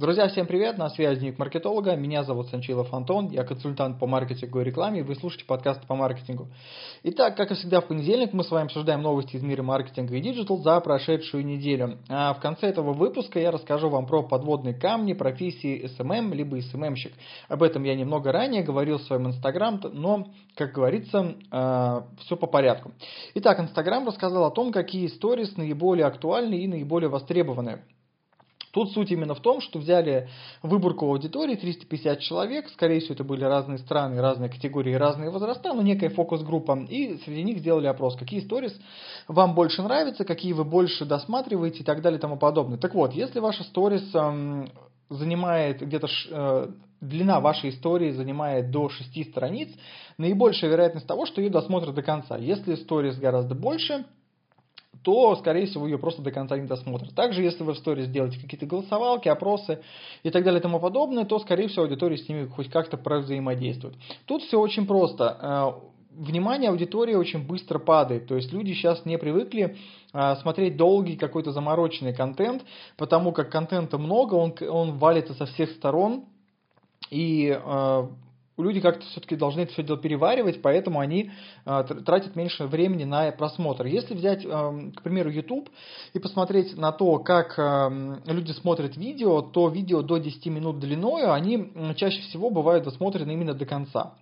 [0.00, 4.62] Друзья, всем привет, на связи Дневник Маркетолога, меня зовут Санчилов Антон, я консультант по маркетингу
[4.62, 6.48] и рекламе, вы слушаете подкаст по маркетингу.
[7.02, 10.22] Итак, как и всегда в понедельник, мы с вами обсуждаем новости из мира маркетинга и
[10.22, 11.98] digital за прошедшую неделю.
[12.08, 17.12] А в конце этого выпуска я расскажу вам про подводные камни профессии SMM, либо SMM-щик.
[17.48, 22.46] Об этом я немного ранее говорил в своем инстаграм, но, как говорится, а, все по
[22.46, 22.92] порядку.
[23.34, 27.80] Итак, инстаграм рассказал о том, какие stories наиболее актуальны и наиболее востребованы.
[28.72, 30.28] Тут суть именно в том, что взяли
[30.62, 35.82] выборку аудитории, 350 человек, скорее всего это были разные страны, разные категории, разные возраста, но
[35.82, 38.78] некая фокус-группа, и среди них сделали опрос, какие сторис
[39.26, 42.78] вам больше нравятся, какие вы больше досматриваете и так далее и тому подобное.
[42.78, 44.70] Так вот, если ваша сторис эм,
[45.08, 46.68] занимает где-то э,
[47.00, 49.68] длина вашей истории занимает до 6 страниц,
[50.18, 52.36] наибольшая вероятность того, что ее досмотрят до конца.
[52.36, 54.04] Если сторис гораздо больше,
[55.02, 57.14] то, скорее всего, ее просто до конца не досмотрят.
[57.14, 59.80] Также, если вы в сторис сделаете какие-то голосовалки, опросы
[60.22, 63.96] и так далее и тому подобное, то, скорее всего, аудитория с ними хоть как-то взаимодействует.
[64.26, 65.38] Тут все очень просто.
[65.40, 68.26] Э, внимание аудитории очень быстро падает.
[68.26, 69.76] То есть люди сейчас не привыкли
[70.12, 72.62] э, смотреть долгий какой-то замороченный контент,
[72.96, 76.24] потому как контента много, он, он валится со всех сторон.
[77.10, 78.08] И э,
[78.62, 81.30] люди как-то все-таки должны это все дело переваривать, поэтому они
[81.64, 83.86] э, тратят меньше времени на просмотр.
[83.86, 84.48] Если взять, э,
[84.96, 85.68] к примеру, YouTube
[86.12, 91.32] и посмотреть на то, как э, люди смотрят видео, то видео до 10 минут длиною,
[91.32, 94.14] они чаще всего бывают досмотрены именно до конца.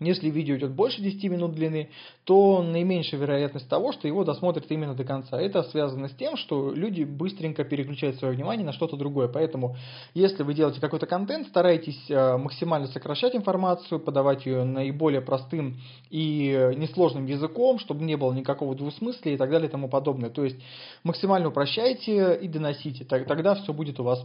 [0.00, 1.90] Если видео идет больше 10 минут длины,
[2.24, 5.38] то наименьшая вероятность того, что его досмотрят именно до конца.
[5.38, 9.28] Это связано с тем, что люди быстренько переключают свое внимание на что-то другое.
[9.28, 9.76] Поэтому,
[10.14, 15.78] если вы делаете какой-то контент, старайтесь э, максимально сокращать информацию, подавать ее наиболее простым
[16.08, 20.30] и несложным языком, чтобы не было никакого двусмыслия и так далее и тому подобное.
[20.30, 20.56] То есть
[21.04, 23.04] максимально упрощайте и доносите.
[23.04, 24.24] Тогда все будет у вас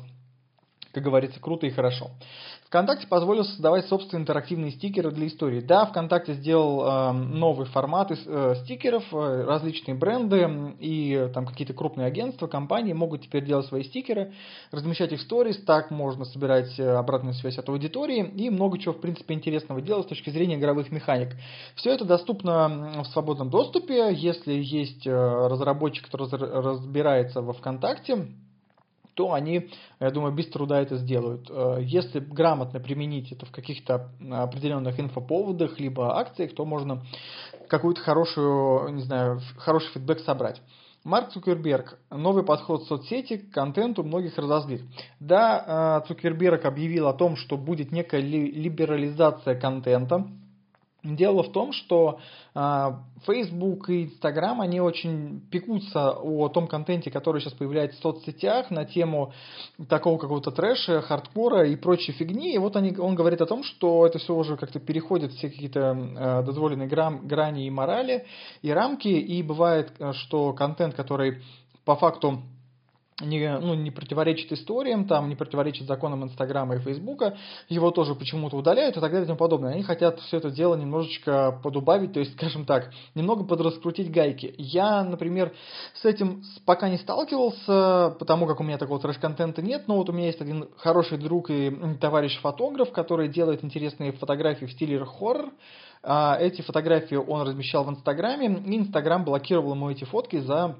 [0.96, 2.10] как говорится, круто и хорошо.
[2.68, 5.60] ВКонтакте позволил создавать собственные интерактивные стикеры для истории.
[5.60, 11.74] Да, ВКонтакте сделал э, новый формат э, стикеров, э, различные бренды и э, там какие-то
[11.74, 14.34] крупные агентства, компании могут теперь делать свои стикеры,
[14.72, 18.94] размещать их в сторис, так можно собирать э, обратную связь от аудитории и много чего,
[18.94, 21.36] в принципе, интересного делать с точки зрения игровых механик.
[21.76, 28.28] Все это доступно в свободном доступе, если есть э, разработчик, который разбирается во ВКонтакте,
[29.16, 31.50] то они, я думаю, без труда это сделают.
[31.50, 37.04] Э, если грамотно применить это в каких-то определенных инфоповодах, либо акциях, то можно
[37.68, 40.62] какую-то хорошую, не знаю, хороший фидбэк собрать.
[41.06, 42.00] Марк Цукерберг.
[42.10, 44.82] Новый подход в соцсети к контенту многих разозлит.
[45.20, 50.28] Да, э, Цукерберг объявил о том, что будет некая либерализация контента,
[51.06, 52.20] Дело в том, что
[52.56, 52.92] э,
[53.28, 58.86] Facebook и Instagram, они очень пекутся о том контенте, который сейчас появляется в соцсетях на
[58.86, 59.32] тему
[59.88, 62.56] такого какого-то трэша, хардкора и прочей фигни.
[62.56, 65.80] И вот они, он говорит о том, что это все уже как-то переходит все какие-то
[65.80, 68.26] э, дозволенные грам, грани и морали,
[68.64, 69.08] и рамки.
[69.08, 71.44] И бывает, э, что контент, который
[71.86, 72.42] по факту
[73.22, 77.38] не, ну, не противоречит историям, там, не противоречит законам Инстаграма и Фейсбука,
[77.70, 79.72] его тоже почему-то удаляют и так далее и тому подобное.
[79.72, 84.54] Они хотят все это дело немножечко подубавить, то есть, скажем так, немного подраскрутить гайки.
[84.58, 85.54] Я, например,
[85.94, 90.12] с этим пока не сталкивался, потому как у меня такого трэш-контента нет, но вот у
[90.12, 91.72] меня есть один хороший друг и
[92.02, 95.54] товарищ-фотограф, который делает интересные фотографии в стиле хоррор,
[96.04, 100.76] а эти фотографии он размещал в Инстаграме, и Инстаграм блокировал ему эти фотки за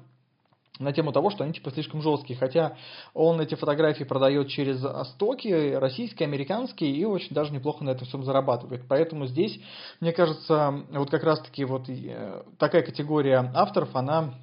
[0.78, 2.38] на тему того, что они типа слишком жесткие.
[2.38, 2.76] Хотя
[3.14, 8.24] он эти фотографии продает через стоки, российские, американские, и очень даже неплохо на этом всем
[8.24, 8.82] зарабатывает.
[8.88, 9.58] Поэтому здесь,
[10.00, 14.34] мне кажется, вот как раз-таки вот э, такая категория авторов, она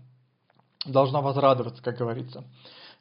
[0.85, 2.43] должна возрадоваться, как говорится.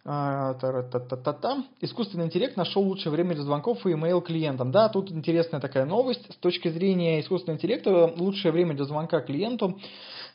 [0.04, 1.64] А, Та-та-та-та-та.
[1.80, 4.72] Искусственный интеллект нашел лучшее время для звонков и email клиентам.
[4.72, 6.26] Да, тут интересная такая новость.
[6.32, 9.78] С точки зрения искусственного интеллекта, лучшее время для звонка клиенту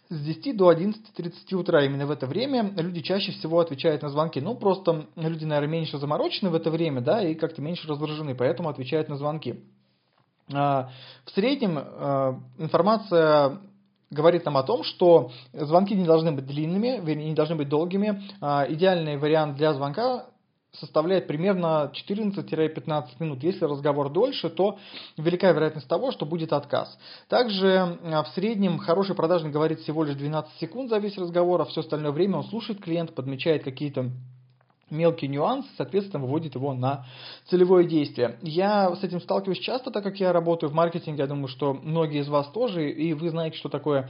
[0.09, 1.83] с 10 до 11.30 утра.
[1.83, 4.39] Именно в это время люди чаще всего отвечают на звонки.
[4.39, 8.69] Ну, просто люди, наверное, меньше заморочены в это время, да, и как-то меньше раздражены, поэтому
[8.69, 9.65] отвечают на звонки.
[10.53, 10.91] А,
[11.25, 13.59] в среднем а, информация
[14.09, 18.23] говорит нам о том, что звонки не должны быть длинными, не должны быть долгими.
[18.41, 20.25] А, идеальный вариант для звонка
[20.73, 23.43] составляет примерно 14-15 минут.
[23.43, 24.77] Если разговор дольше, то
[25.17, 26.97] велика вероятность того, что будет отказ.
[27.29, 31.81] Также в среднем хороший продажник говорит всего лишь 12 секунд за весь разговор, а все
[31.81, 34.11] остальное время он слушает клиента, подмечает какие-то
[34.89, 37.05] мелкие нюансы, соответственно, выводит его на
[37.49, 38.37] целевое действие.
[38.41, 42.21] Я с этим сталкиваюсь часто, так как я работаю в маркетинге, я думаю, что многие
[42.21, 44.09] из вас тоже, и вы знаете, что такое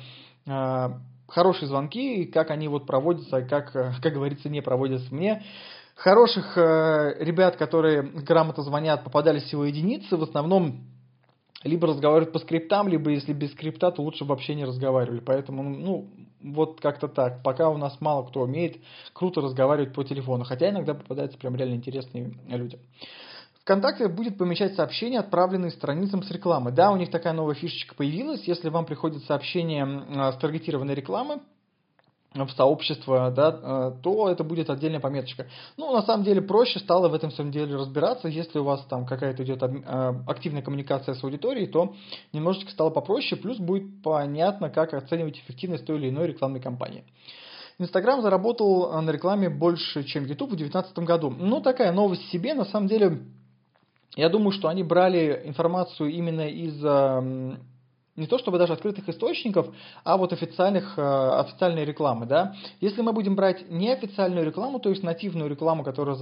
[1.27, 5.43] хорошие звонки, и как они вот проводятся, как, как говорится, не проводятся мне
[5.97, 10.15] хороших э, ребят, которые грамотно звонят, попадались всего единицы.
[10.15, 10.85] В основном
[11.63, 15.19] либо разговаривают по скриптам, либо если без скрипта, то лучше вообще не разговаривали.
[15.19, 16.07] Поэтому, ну,
[16.41, 17.43] вот как-то так.
[17.43, 18.77] Пока у нас мало кто умеет
[19.13, 20.43] круто разговаривать по телефону.
[20.43, 22.79] Хотя иногда попадаются прям реально интересные люди.
[23.61, 26.71] ВКонтакте будет помещать сообщения, отправленные страницам с рекламой.
[26.71, 28.43] Да, у них такая новая фишечка появилась.
[28.47, 31.41] Если вам приходит сообщение с таргетированной рекламы,
[32.45, 35.47] в сообщество, да, э, то это будет отдельная пометочка.
[35.77, 38.27] Ну, на самом деле, проще стало в этом самом деле разбираться.
[38.27, 41.95] Если у вас там какая-то идет э, активная коммуникация с аудиторией, то
[42.33, 47.03] немножечко стало попроще, плюс будет понятно, как оценивать эффективность той или иной рекламной кампании.
[47.79, 51.29] Инстаграм заработал на рекламе больше, чем YouTube в 2019 году.
[51.29, 53.19] Ну, такая новость себе, на самом деле,
[54.15, 56.83] я думаю, что они брали информацию именно из
[58.17, 59.67] не то чтобы даже открытых источников,
[60.03, 62.25] а вот официальных, э, официальной рекламы.
[62.25, 62.55] Да?
[62.81, 66.17] Если мы будем брать неофициальную рекламу, то есть нативную рекламу, которую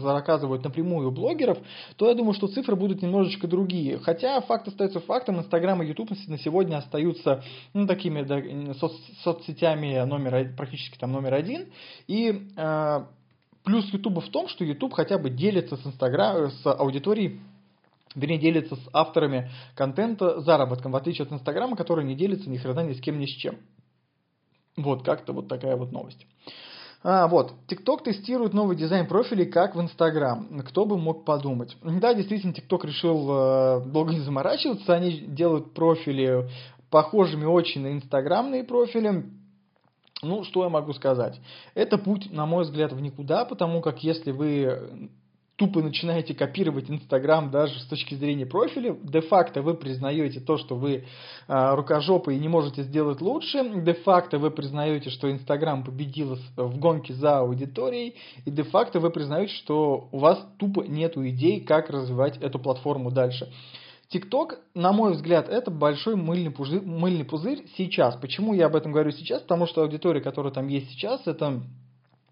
[0.00, 1.58] заказывают напрямую у блогеров,
[1.96, 3.98] то я думаю, что цифры будут немножечко другие.
[3.98, 7.44] Хотя факт остается фактом, Инстаграм и Ютуб на сегодня остаются
[7.74, 8.92] ну, такими да, соц,
[9.22, 11.66] соцсетями номер, практически там номер один.
[12.06, 13.04] И э,
[13.64, 17.40] плюс Ютуба в том, что Ютуб хотя бы делится с, Инстаграм, с аудиторией
[18.14, 22.80] вернее, делится с авторами контента заработком, в отличие от Инстаграма, который не делится ни хрена
[22.80, 23.56] ни с кем, ни с чем.
[24.76, 26.26] Вот, как-то вот такая вот новость.
[27.06, 30.62] А, вот, TikTok тестирует новый дизайн профилей, как в Instagram.
[30.66, 31.76] Кто бы мог подумать.
[31.82, 34.94] Да, действительно, TikTok решил э, долго не заморачиваться.
[34.94, 36.48] Они делают профили
[36.90, 39.24] похожими очень на инстаграмные профили.
[40.22, 41.38] Ну, что я могу сказать?
[41.74, 45.10] Это путь, на мой взгляд, в никуда, потому как если вы
[45.56, 51.04] тупо начинаете копировать Инстаграм даже с точки зрения профиля, де-факто вы признаете то, что вы
[51.46, 57.14] э, рукожопы и не можете сделать лучше, де-факто вы признаете, что Инстаграм победил в гонке
[57.14, 62.58] за аудиторией, и де-факто вы признаете, что у вас тупо нету идей, как развивать эту
[62.58, 63.52] платформу дальше.
[64.08, 68.16] ТикТок, на мой взгляд, это большой мыльный пузырь, мыльный пузырь сейчас.
[68.16, 69.42] Почему я об этом говорю сейчас?
[69.42, 71.62] Потому что аудитория, которая там есть сейчас, это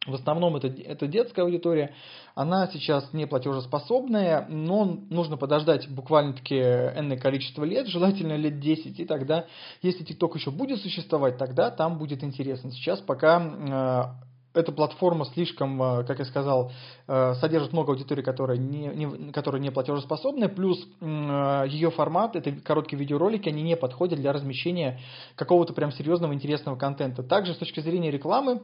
[0.07, 1.95] в основном это, это детская аудитория,
[2.35, 9.05] она сейчас не платежеспособная, но нужно подождать буквально-таки энное количество лет, желательно лет 10, и
[9.05, 9.47] тогда,
[9.81, 12.73] если TikTok еще будет существовать, тогда там будет интересно.
[12.73, 14.17] Сейчас пока
[14.55, 16.73] э, эта платформа слишком, э, как я сказал,
[17.07, 22.99] э, содержит много аудитории, которая не, не, которая не платежеспособная, плюс ее формат, это короткие
[22.99, 24.99] видеоролики, они не подходят для размещения
[25.37, 27.23] какого-то прям серьезного интересного контента.
[27.23, 28.63] Также с точки зрения рекламы,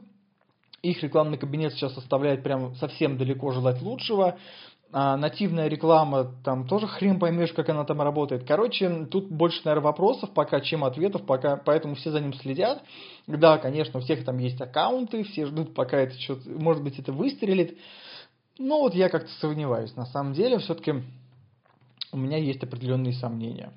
[0.81, 4.37] их рекламный кабинет сейчас составляет прям совсем далеко желать лучшего.
[4.91, 8.45] А нативная реклама, там тоже хрен поймешь, как она там работает.
[8.47, 12.81] Короче, тут больше, наверное, вопросов пока, чем ответов, пока, поэтому все за ним следят.
[13.27, 17.13] Да, конечно, у всех там есть аккаунты, все ждут, пока это что-то, может быть, это
[17.13, 17.77] выстрелит.
[18.57, 19.95] Но вот я как-то сомневаюсь.
[19.95, 21.03] На самом деле, все-таки
[22.11, 23.71] у меня есть определенные сомнения.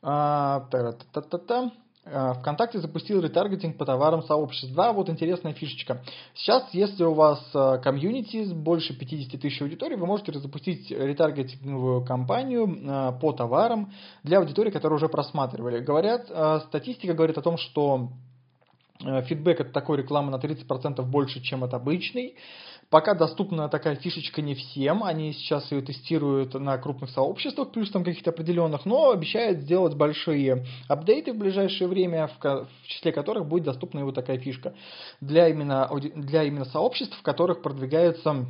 [0.00, 1.64] А, та-та-та-та-та.
[1.64, 4.72] Э, ВКонтакте запустил ретаргетинг по товарам сообществ.
[4.74, 6.02] Да, вот интересная фишечка.
[6.34, 12.04] Сейчас, если у вас э, комьюнити с больше 50 тысяч аудиторий, вы можете запустить ретаргетинговую
[12.04, 13.92] кампанию э, по товарам
[14.22, 15.80] для аудитории, которую уже просматривали.
[15.80, 16.30] Говорят,
[16.68, 18.10] статистика говорит о том, что
[19.00, 22.36] фидбэк от такой рекламы на 30% больше, чем от обычной.
[22.88, 28.04] Пока доступна такая фишечка не всем, они сейчас ее тестируют на крупных сообществах, плюс там
[28.04, 33.64] каких-то определенных, но обещают сделать большие апдейты в ближайшее время, в, в числе которых будет
[33.64, 34.74] доступна вот такая фишка
[35.20, 38.46] для именно, для именно сообществ, в которых продвигаются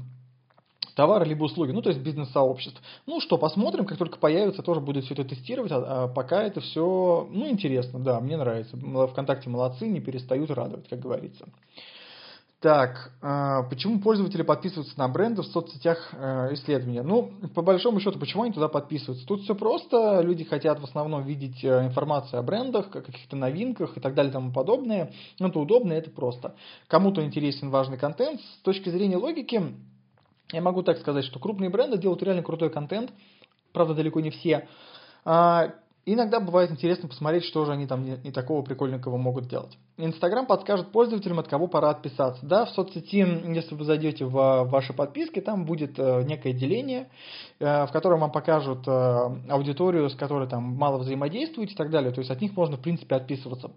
[0.95, 2.81] товары либо услуги, ну то есть бизнес-сообществ.
[3.07, 6.61] Ну что, посмотрим, как только появится, тоже будет все это тестировать, а, а пока это
[6.61, 8.76] все, ну интересно, да, мне нравится.
[9.07, 11.47] Вконтакте молодцы, не перестают радовать, как говорится.
[12.61, 17.03] Так, а, почему пользователи подписываются на бренды в соцсетях э, исследования?
[17.03, 19.27] Ну, по большому счету, почему они туда подписываются?
[19.27, 23.99] Тут все просто, люди хотят в основном видеть э, информацию о брендах, о каких-то новинках
[23.99, 25.13] и так далее и тому подобное.
[25.39, 26.55] Ну, это удобно, это просто.
[26.89, 28.41] Кому-то интересен важный контент.
[28.41, 29.63] С точки зрения логики,
[30.51, 33.11] я могу так сказать, что крупные бренды делают реально крутой контент,
[33.75, 34.67] правда, далеко не все.
[36.09, 39.77] Иногда бывает интересно посмотреть, что же они там не, не такого прикольненького могут делать.
[39.97, 42.47] Инстаграм подскажет пользователям, от кого пора отписаться.
[42.47, 47.09] Да, в соцсети, если вы зайдете в ваши подписки, там будет э, некое деление,
[47.59, 48.91] э, в котором вам покажут э,
[49.49, 52.13] аудиторию, с которой там мало взаимодействуете и так далее.
[52.13, 53.73] То есть от них можно, в принципе, отписываться.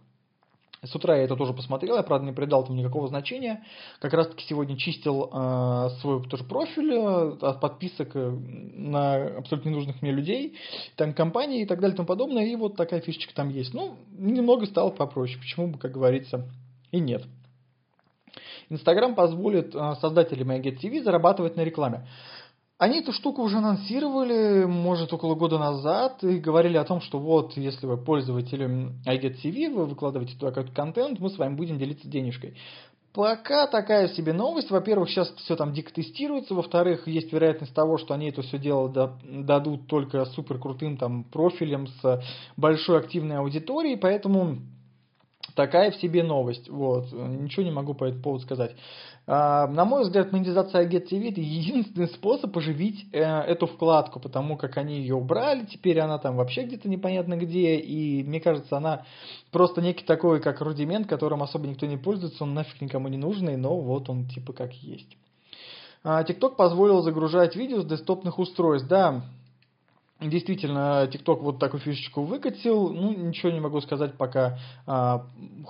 [0.81, 3.65] С утра я это тоже посмотрел, я, правда, не придал этому никакого значения.
[4.00, 10.01] Как раз-таки сегодня чистил э, свой тоже профиль э, от подписок э, на абсолютно ненужных
[10.01, 10.57] мне людей,
[10.95, 12.45] там компании и так далее и тому подобное.
[12.45, 13.74] И вот такая фишечка там есть.
[13.74, 15.38] Ну, немного стало попроще.
[15.39, 16.50] Почему бы, как говорится,
[16.91, 17.25] и нет.
[18.69, 22.07] Инстаграм позволит э, создателям IGTV зарабатывать на рекламе.
[22.79, 27.57] Они эту штуку уже анонсировали, может, около года назад, и говорили о том, что вот,
[27.57, 28.63] если вы пользователь
[29.05, 32.55] IGTV, вы выкладываете туда какой-то контент, мы с вами будем делиться денежкой.
[33.12, 34.71] Пока такая себе новость.
[34.71, 36.53] Во-первых, сейчас все там дико тестируется.
[36.53, 38.88] Во-вторых, есть вероятность того, что они это все дело
[39.24, 42.24] дадут только супер крутым там профилем с
[42.55, 43.98] большой активной аудиторией.
[43.98, 44.59] Поэтому
[45.55, 46.69] такая в себе новость.
[46.69, 47.12] Вот.
[47.12, 48.75] Ничего не могу по этому поводу сказать.
[49.31, 54.75] А, на мой взгляд, монетизация IGTV это единственный способ оживить э, эту вкладку, потому как
[54.77, 59.05] они ее убрали, теперь она там вообще где-то непонятно где, и мне кажется, она
[59.51, 63.55] просто некий такой, как рудимент, которым особо никто не пользуется, он нафиг никому не нужный,
[63.55, 65.15] но вот он типа как есть.
[66.03, 68.88] TikTok а, позволил загружать видео с десктопных устройств.
[68.88, 69.21] Да,
[70.21, 72.89] Действительно, TikTok вот такую фишечку выкатил.
[72.89, 75.25] Ну, ничего не могу сказать пока, а,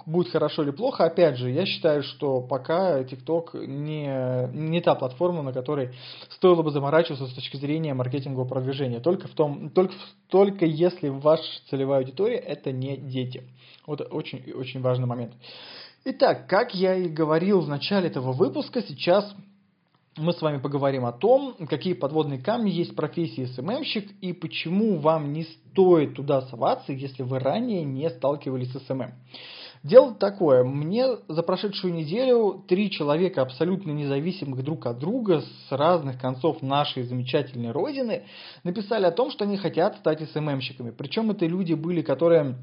[0.08, 1.06] будет хорошо или плохо.
[1.06, 5.92] Опять же, я считаю, что пока TikTok не, не та платформа, на которой
[6.30, 9.00] стоило бы заморачиваться с точки зрения маркетингового продвижения.
[9.00, 9.94] Только, в том, только,
[10.30, 13.44] только если ваша целевая аудитория это не дети.
[13.86, 15.34] Вот очень, очень важный момент.
[16.06, 19.32] Итак, как я и говорил в начале этого выпуска, сейчас
[20.20, 24.98] мы с вами поговорим о том, какие подводные камни есть в профессии SMM-щик и почему
[25.00, 29.14] вам не стоит туда соваться, если вы ранее не сталкивались с SMM.
[29.82, 36.20] Дело такое, мне за прошедшую неделю три человека абсолютно независимых друг от друга с разных
[36.20, 38.24] концов нашей замечательной родины
[38.66, 40.92] написали о том, что они хотят стать SMM-щиками.
[40.92, 42.58] Причем это люди были, которые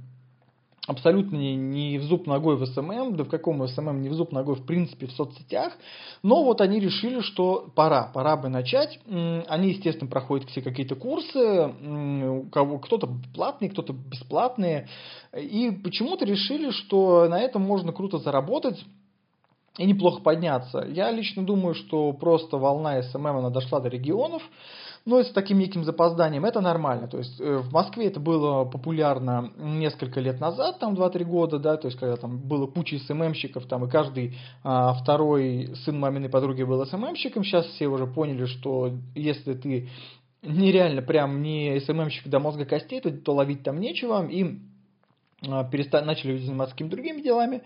[0.87, 4.33] абсолютно не, не в зуб ногой в SMM, да в каком SMM не в зуб
[4.33, 5.73] ногой в принципе в соцсетях,
[6.23, 8.99] но вот они решили, что пора, пора бы начать.
[9.07, 11.75] Они, естественно, проходят все какие-то курсы,
[12.51, 14.89] кто-то платные, кто-то бесплатные,
[15.37, 18.85] и почему-то решили, что на этом можно круто заработать,
[19.79, 20.87] и неплохо подняться.
[20.89, 24.43] Я лично думаю, что просто волна SMM она дошла до регионов,
[25.07, 27.07] но с таким неким запозданием это нормально.
[27.07, 31.77] То есть э, в Москве это было популярно несколько лет назад, там 2-3 года, да,
[31.77, 36.65] то есть когда там было куча SMM-щиков, там и каждый а, второй сын маминой подруги
[36.65, 39.89] был SMM-щиком, сейчас все уже поняли, что если ты
[40.43, 44.59] нереально прям не SMM-щик до мозга костей, то, то ловить там нечего, и
[45.49, 47.63] а, перестали, начали заниматься какими-то другими делами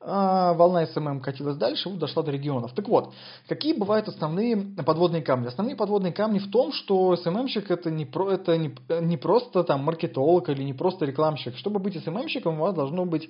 [0.00, 2.72] волна SMM катилась дальше, вот дошла до регионов.
[2.72, 3.12] Так вот,
[3.48, 5.48] какие бывают основные подводные камни?
[5.48, 9.82] Основные подводные камни в том, что SMM-щик это не, про, это не, не просто там
[9.82, 11.56] маркетолог или не просто рекламщик.
[11.56, 13.28] Чтобы быть SMM-щиком, у вас должно быть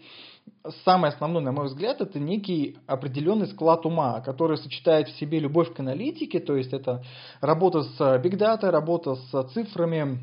[0.85, 5.73] самое основное, на мой взгляд, это некий определенный склад ума, который сочетает в себе любовь
[5.73, 7.03] к аналитике, то есть это
[7.41, 10.21] работа с Data, работа с цифрами,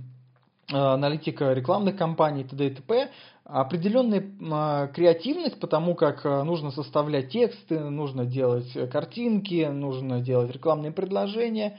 [0.69, 2.67] аналитика рекламных кампаний т.д.
[2.67, 3.09] и т.п.
[3.43, 10.91] Определенная э, креативность, потому как э, нужно составлять тексты, нужно делать картинки, нужно делать рекламные
[10.91, 11.77] предложения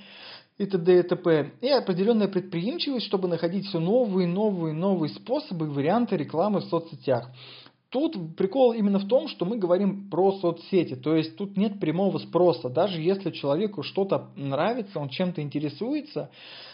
[0.58, 1.00] и т.д.
[1.00, 1.52] и т.п.
[1.60, 7.30] И определенная предприимчивость, чтобы находить все новые, новые, новые способы и варианты рекламы в соцсетях.
[7.90, 12.18] Тут прикол именно в том, что мы говорим про соцсети, то есть тут нет прямого
[12.18, 12.68] спроса.
[12.68, 16.30] Даже если человеку что-то нравится, он чем-то интересуется,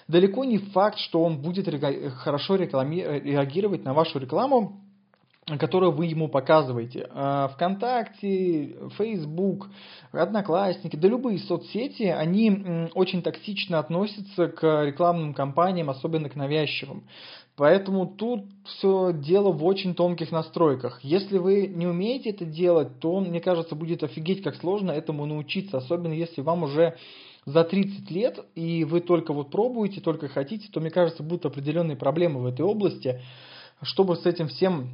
[0.08, 1.68] далеко не факт, что он будет
[2.14, 4.80] хорошо реклами- реагировать на вашу рекламу,
[5.46, 7.08] которую вы ему показываете.
[7.10, 9.68] А, Вконтакте, Facebook,
[10.12, 17.04] Одноклассники, да любые соцсети, они очень токсично относятся к рекламным кампаниям, особенно к навязчивым.
[17.56, 21.00] Поэтому тут все дело в очень тонких настройках.
[21.02, 25.76] Если вы не умеете это делать, то, мне кажется, будет офигеть, как сложно этому научиться,
[25.76, 26.96] особенно если вам уже
[27.44, 31.96] за 30 лет, и вы только вот пробуете, только хотите, то, мне кажется, будут определенные
[31.96, 33.20] проблемы в этой области,
[33.82, 34.90] чтобы с этим всем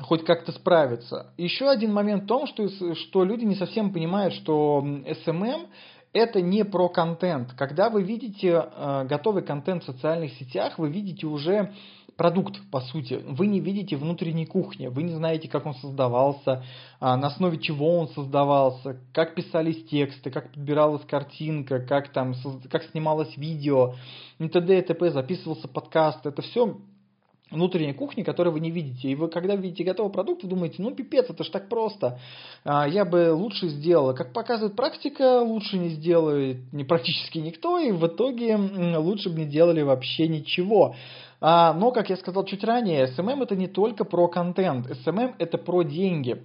[0.00, 1.32] хоть как-то справиться.
[1.36, 5.68] Еще один момент в том, что, что люди не совсем понимают, что SMM
[6.12, 7.52] это не про контент.
[7.52, 11.72] Когда вы видите э, готовый контент в социальных сетях, вы видите уже
[12.16, 13.20] продукт, по сути.
[13.26, 16.64] Вы не видите внутренней кухни, вы не знаете, как он создавался,
[16.98, 22.34] а, на основе чего он создавался, как писались тексты, как подбиралась картинка, как там
[22.70, 23.94] как снималось видео,
[24.38, 24.78] и т.д.
[24.78, 25.10] и т.п.
[25.10, 26.24] записывался подкаст.
[26.24, 26.78] Это все
[27.50, 29.08] внутренней кухни, которую вы не видите.
[29.08, 32.18] И вы, когда видите готовый продукт, вы думаете, ну пипец, это ж так просто.
[32.64, 34.12] А, я бы лучше сделала.
[34.14, 39.46] Как показывает практика, лучше не сделает не практически никто, и в итоге лучше бы не
[39.46, 40.94] делали вообще ничего.
[41.40, 44.86] А, но, как я сказал чуть ранее, SMM это не только про контент.
[44.90, 46.42] SMM это про деньги.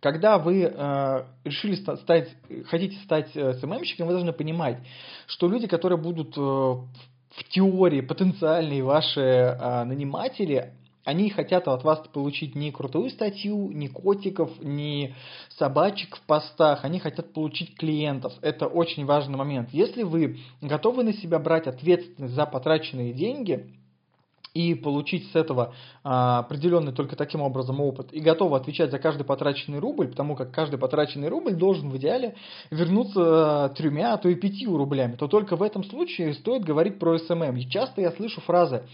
[0.00, 2.28] Когда вы э, решили стать,
[2.66, 4.78] хотите стать SMM-щиком, вы должны понимать,
[5.26, 6.74] что люди, которые будут э,
[7.36, 10.72] в теории потенциальные ваши а, наниматели,
[11.04, 15.14] Они хотят от вас получить не крутую статью, не котиков, не
[15.50, 18.32] собачек в постах, они хотят получить клиентов.
[18.42, 19.68] Это очень важный момент.
[19.72, 23.70] Если вы готовы на себя брать ответственность за потраченные деньги,
[24.56, 29.24] и получить с этого а, определенный только таким образом опыт, и готовы отвечать за каждый
[29.24, 32.36] потраченный рубль, потому как каждый потраченный рубль должен в идеале
[32.70, 33.20] вернуться
[33.64, 37.18] а, тремя, а то и пятью рублями, то только в этом случае стоит говорить про
[37.18, 37.56] SMM.
[37.56, 38.84] И часто я слышу фразы,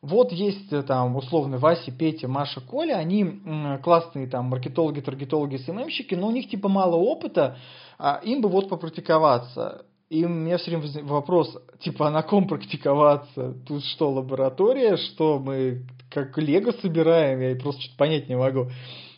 [0.00, 3.42] вот есть э, там условно Вася, Петя, Маша, Коля, они
[3.82, 7.58] классные там маркетологи, таргетологи, SMM-щики, но у них типа мало опыта,
[7.98, 9.84] а им бы вот попрактиковаться.
[10.10, 13.54] И у меня все время вопрос, типа, а на ком практиковаться?
[13.64, 14.96] Тут что, лаборатория?
[14.96, 17.40] Что мы как лего собираем?
[17.40, 18.70] Я просто что-то понять не могу.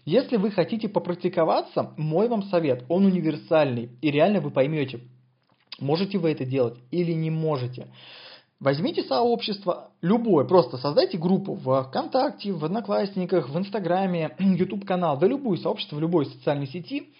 [0.05, 3.89] Если вы хотите попрактиковаться, мой вам совет, он универсальный.
[4.03, 5.01] И реально вы поймете,
[5.81, 7.87] можете вы это делать или не можете.
[8.61, 15.27] Возьмите сообщество, любое, просто создайте группу в ВКонтакте, в Одноклассниках, в Инстаграме, YouTube канал, да
[15.27, 17.15] любую сообщество в любой социальной сети,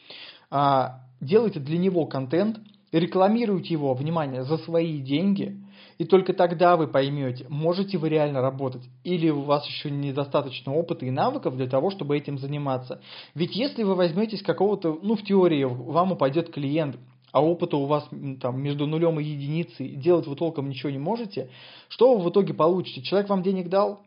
[0.51, 2.59] а, делайте для него контент–
[2.93, 5.59] рекламируйте его, внимание, за свои деньги,
[5.99, 11.07] и только тогда вы поймете, можете вы реально работать, или у вас еще недостаточно опыта
[11.07, 13.01] и навыков для того, чтобы этим заниматься.
[13.35, 16.97] Ведь если вы возьметесь какого-то, ну в теории вам упадет клиент,
[17.33, 18.09] а опыта у вас
[18.41, 21.51] там между нулем и единицей, делать вы толком ничего не можете,
[21.89, 23.03] что вы в итоге получите?
[23.03, 24.03] Человек вам денег дал,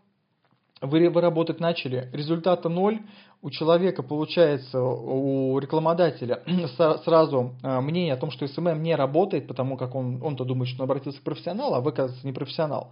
[0.85, 2.99] вы, вы работать начали, результата ноль,
[3.41, 6.41] у человека получается, у рекламодателя
[7.03, 10.83] сразу э, мнение о том, что SMM не работает, потому как он, он-то думает, что
[10.83, 12.91] он обратился к профессионалу, а вы, оказывается, не профессионал.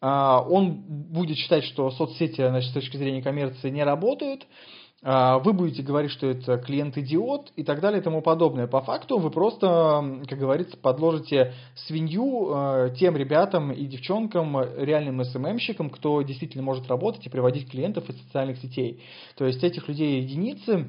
[0.00, 4.46] А, он будет считать, что соцсети значит, с точки зрения коммерции не работают,
[5.04, 8.66] вы будете говорить, что это клиент-идиот и так далее и тому подобное.
[8.66, 15.90] По факту вы просто, как говорится, подложите свинью э, тем ребятам и девчонкам, реальным СММщикам,
[15.90, 19.02] кто действительно может работать и приводить клиентов из социальных сетей.
[19.36, 20.86] То есть этих людей единицы,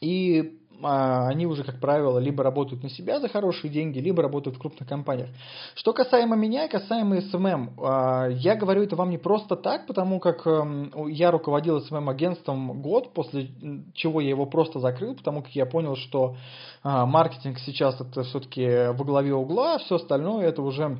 [0.00, 4.56] и а, они уже, как правило, либо работают на себя за хорошие деньги, либо работают
[4.56, 5.28] в крупных компаниях.
[5.74, 10.46] Что касаемо меня касаемо СММ, а, я говорю это вам не просто так, потому как
[10.46, 13.48] эм, я руководил СММ-агентством год, после
[13.94, 16.36] чего я его просто закрыл, потому как я понял, что
[16.82, 20.98] а, маркетинг сейчас это все-таки во главе угла, а все остальное это уже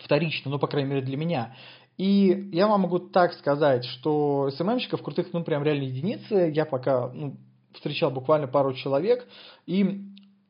[0.00, 1.54] вторично, ну, по крайней мере, для меня.
[1.98, 7.08] И я вам могу так сказать, что СММщиков крутых, ну, прям реально единицы, я пока,
[7.08, 7.36] ну,
[7.74, 9.26] встречал буквально пару человек,
[9.66, 10.02] и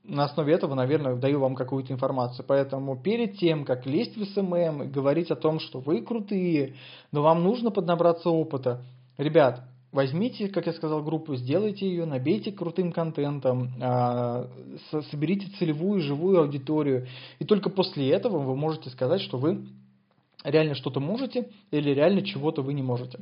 [0.04, 2.44] на основе этого, наверное, даю вам какую-то информацию.
[2.46, 6.74] Поэтому перед тем, как лезть в СММ и говорить о том, что вы крутые,
[7.12, 8.82] но вам нужно поднабраться опыта,
[9.16, 14.48] ребят, возьмите, как я сказал, группу, сделайте ее, набейте крутым контентом, а,
[15.10, 17.06] соберите целевую живую аудиторию,
[17.38, 19.66] и только после этого вы можете сказать, что вы
[20.42, 23.20] реально что-то можете или реально чего-то вы не можете.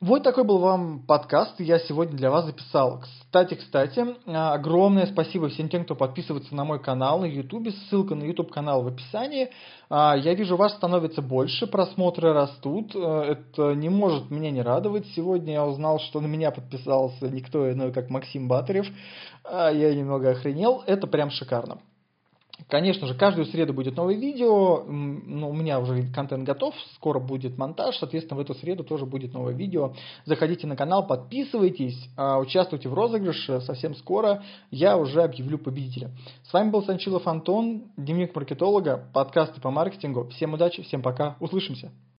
[0.00, 3.00] Вот такой был вам подкаст, я сегодня для вас записал.
[3.00, 7.68] Кстати, кстати, огромное спасибо всем тем, кто подписывается на мой канал на YouTube.
[7.90, 9.50] Ссылка на YouTube канал в описании.
[9.90, 12.94] А, я вижу, вас становится больше, просмотры растут.
[12.94, 15.04] Э, это не может меня не радовать.
[15.16, 18.86] Сегодня я узнал, что на меня подписался никто иной, как Максим Батарев.
[19.42, 20.84] А, я немного охренел.
[20.86, 21.80] Это прям шикарно.
[22.66, 27.56] Конечно же, каждую среду будет новое видео, ну, у меня уже контент готов, скоро будет
[27.56, 29.94] монтаж, соответственно, в эту среду тоже будет новое видео.
[30.24, 36.10] Заходите на канал, подписывайтесь, а, участвуйте в розыгрыше, совсем скоро я уже объявлю победителя.
[36.42, 40.28] С вами был Санчилов Антон, дневник маркетолога, подкасты по маркетингу.
[40.28, 41.92] Всем удачи, всем пока, услышимся.